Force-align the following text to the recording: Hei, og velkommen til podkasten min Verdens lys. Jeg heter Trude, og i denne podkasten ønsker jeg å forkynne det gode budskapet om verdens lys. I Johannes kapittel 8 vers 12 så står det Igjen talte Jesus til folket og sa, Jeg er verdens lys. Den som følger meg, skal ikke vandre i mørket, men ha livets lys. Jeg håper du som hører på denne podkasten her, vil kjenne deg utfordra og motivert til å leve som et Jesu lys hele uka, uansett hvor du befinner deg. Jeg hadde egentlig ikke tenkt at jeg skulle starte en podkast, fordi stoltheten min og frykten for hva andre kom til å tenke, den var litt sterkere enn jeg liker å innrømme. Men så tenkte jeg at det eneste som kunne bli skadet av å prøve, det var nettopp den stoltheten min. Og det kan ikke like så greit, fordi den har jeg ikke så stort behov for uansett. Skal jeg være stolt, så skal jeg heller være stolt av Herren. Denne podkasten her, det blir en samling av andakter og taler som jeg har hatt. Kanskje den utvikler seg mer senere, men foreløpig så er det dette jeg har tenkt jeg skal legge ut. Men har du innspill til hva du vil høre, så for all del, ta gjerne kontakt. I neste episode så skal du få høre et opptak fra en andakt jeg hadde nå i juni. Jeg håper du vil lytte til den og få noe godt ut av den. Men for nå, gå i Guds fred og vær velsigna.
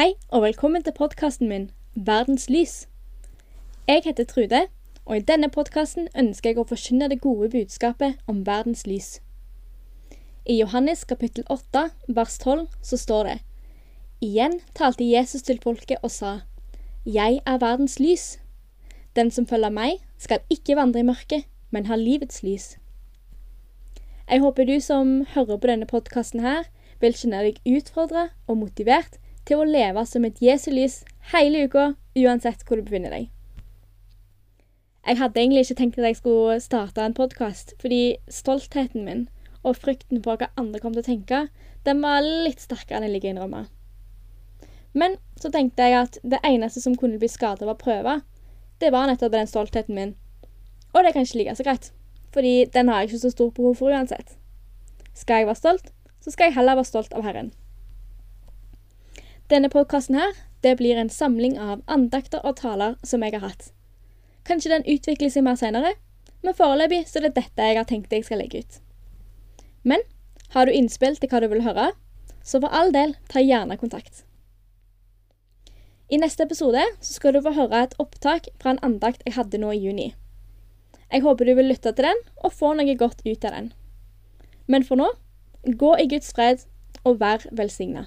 Hei, 0.00 0.14
og 0.28 0.42
velkommen 0.42 0.80
til 0.80 0.94
podkasten 0.96 1.48
min 1.48 1.64
Verdens 1.94 2.46
lys. 2.48 2.88
Jeg 3.88 4.00
heter 4.04 4.24
Trude, 4.24 4.60
og 5.04 5.16
i 5.16 5.24
denne 5.30 5.50
podkasten 5.52 6.06
ønsker 6.16 6.54
jeg 6.54 6.62
å 6.62 6.64
forkynne 6.70 7.10
det 7.12 7.18
gode 7.20 7.50
budskapet 7.52 8.16
om 8.24 8.38
verdens 8.46 8.86
lys. 8.88 9.10
I 10.48 10.56
Johannes 10.62 11.04
kapittel 11.04 11.44
8 11.52 11.84
vers 12.16 12.38
12 12.40 12.64
så 12.80 13.00
står 13.02 13.28
det 13.28 13.36
Igjen 14.24 14.56
talte 14.72 15.04
Jesus 15.04 15.44
til 15.44 15.60
folket 15.60 16.00
og 16.00 16.16
sa, 16.16 16.32
Jeg 17.04 17.42
er 17.44 17.60
verdens 17.60 18.00
lys. 18.00 18.38
Den 19.12 19.28
som 19.28 19.44
følger 19.44 19.76
meg, 19.82 20.00
skal 20.16 20.40
ikke 20.48 20.80
vandre 20.80 21.04
i 21.04 21.10
mørket, 21.12 21.44
men 21.68 21.92
ha 21.92 22.00
livets 22.00 22.40
lys. 22.40 22.78
Jeg 24.30 24.40
håper 24.40 24.64
du 24.64 24.78
som 24.80 25.26
hører 25.36 25.58
på 25.58 25.74
denne 25.74 25.92
podkasten 25.96 26.40
her, 26.40 26.70
vil 27.00 27.12
kjenne 27.12 27.50
deg 27.50 27.60
utfordra 27.68 28.30
og 28.46 28.64
motivert 28.64 29.20
til 29.50 29.58
å 29.58 29.66
leve 29.66 30.04
som 30.06 30.24
et 30.26 30.38
Jesu 30.38 30.70
lys 30.70 31.00
hele 31.32 31.66
uka, 31.66 31.92
uansett 32.14 32.62
hvor 32.66 32.78
du 32.78 32.86
befinner 32.86 33.10
deg. 33.10 33.28
Jeg 35.08 35.18
hadde 35.18 35.40
egentlig 35.40 35.64
ikke 35.64 35.78
tenkt 35.80 35.98
at 35.98 36.06
jeg 36.06 36.18
skulle 36.20 36.60
starte 36.62 37.02
en 37.02 37.16
podkast, 37.16 37.74
fordi 37.82 38.20
stoltheten 38.30 39.02
min 39.06 39.24
og 39.66 39.74
frykten 39.80 40.20
for 40.22 40.38
hva 40.38 40.52
andre 40.60 40.80
kom 40.80 40.94
til 40.94 41.02
å 41.02 41.08
tenke, 41.08 41.40
den 41.84 42.02
var 42.04 42.22
litt 42.22 42.62
sterkere 42.62 43.00
enn 43.00 43.08
jeg 43.08 43.14
liker 43.16 43.30
å 43.30 43.34
innrømme. 43.34 43.62
Men 44.94 45.16
så 45.40 45.50
tenkte 45.50 45.86
jeg 45.88 45.96
at 45.98 46.18
det 46.22 46.40
eneste 46.46 46.82
som 46.84 46.94
kunne 46.98 47.18
bli 47.18 47.30
skadet 47.30 47.66
av 47.66 47.72
å 47.74 47.80
prøve, 47.80 48.20
det 48.80 48.92
var 48.94 49.08
nettopp 49.10 49.34
den 49.34 49.50
stoltheten 49.50 49.96
min. 49.96 50.14
Og 50.94 51.02
det 51.02 51.14
kan 51.14 51.26
ikke 51.26 51.40
like 51.40 51.56
så 51.58 51.66
greit, 51.66 51.90
fordi 52.34 52.54
den 52.74 52.90
har 52.92 53.02
jeg 53.02 53.10
ikke 53.10 53.24
så 53.24 53.32
stort 53.34 53.56
behov 53.58 53.80
for 53.80 53.90
uansett. 53.90 54.36
Skal 55.14 55.42
jeg 55.42 55.50
være 55.50 55.62
stolt, 55.62 55.90
så 56.22 56.30
skal 56.30 56.50
jeg 56.50 56.58
heller 56.60 56.78
være 56.78 56.92
stolt 56.92 57.16
av 57.16 57.26
Herren. 57.26 57.50
Denne 59.50 59.66
podkasten 59.68 60.14
her, 60.14 60.30
det 60.62 60.76
blir 60.78 60.94
en 60.96 61.08
samling 61.10 61.56
av 61.58 61.80
andakter 61.90 62.44
og 62.46 62.60
taler 62.60 62.92
som 63.02 63.24
jeg 63.26 63.34
har 63.34 63.48
hatt. 63.48 63.72
Kanskje 64.46 64.70
den 64.70 64.84
utvikler 64.86 65.32
seg 65.34 65.42
mer 65.42 65.56
senere, 65.58 65.96
men 66.46 66.54
foreløpig 66.54 67.00
så 67.10 67.18
er 67.18 67.26
det 67.26 67.32
dette 67.40 67.66
jeg 67.66 67.78
har 67.80 67.88
tenkt 67.88 68.14
jeg 68.14 68.28
skal 68.28 68.38
legge 68.38 68.60
ut. 68.62 68.78
Men 69.82 70.04
har 70.54 70.66
du 70.70 70.72
innspill 70.72 71.18
til 71.18 71.32
hva 71.32 71.40
du 71.42 71.48
vil 71.50 71.64
høre, 71.64 71.88
så 72.46 72.60
for 72.62 72.70
all 72.70 72.94
del, 72.94 73.16
ta 73.26 73.42
gjerne 73.42 73.78
kontakt. 73.80 74.22
I 76.14 76.22
neste 76.22 76.46
episode 76.46 76.86
så 77.00 77.16
skal 77.16 77.34
du 77.34 77.42
få 77.42 77.54
høre 77.58 77.82
et 77.88 77.98
opptak 77.98 78.46
fra 78.62 78.76
en 78.76 78.82
andakt 78.86 79.26
jeg 79.26 79.34
hadde 79.34 79.58
nå 79.58 79.74
i 79.74 79.82
juni. 79.82 80.08
Jeg 81.10 81.26
håper 81.26 81.50
du 81.50 81.56
vil 81.58 81.72
lytte 81.72 81.90
til 81.90 82.06
den 82.06 82.22
og 82.38 82.54
få 82.54 82.70
noe 82.78 82.94
godt 82.94 83.26
ut 83.26 83.50
av 83.50 83.58
den. 83.58 83.72
Men 84.70 84.86
for 84.86 84.94
nå, 84.94 85.10
gå 85.66 85.92
i 85.98 86.06
Guds 86.14 86.30
fred 86.38 86.62
og 87.02 87.18
vær 87.18 87.50
velsigna. 87.50 88.06